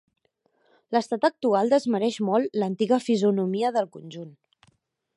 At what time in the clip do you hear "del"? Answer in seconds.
3.77-3.91